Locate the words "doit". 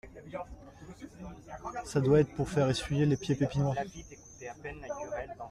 2.01-2.21